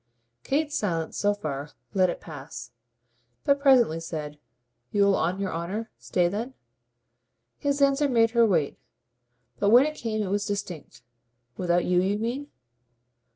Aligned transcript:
Kate's 0.43 0.75
silence, 0.75 1.15
so 1.15 1.31
far, 1.35 1.69
let 1.93 2.09
it 2.09 2.19
pass; 2.19 2.71
but 3.43 3.59
presently 3.59 3.99
said: 3.99 4.39
"You'll, 4.91 5.13
on 5.15 5.39
your 5.39 5.53
honour, 5.53 5.91
stay 5.99 6.27
then?" 6.27 6.55
His 7.59 7.83
answer 7.83 8.09
made 8.09 8.31
her 8.31 8.43
wait, 8.47 8.79
but 9.59 9.69
when 9.69 9.85
it 9.85 9.93
came 9.93 10.23
it 10.23 10.31
was 10.31 10.47
distinct. 10.47 11.03
"Without 11.55 11.85
you, 11.85 12.01
you 12.01 12.17
mean?" 12.17 12.47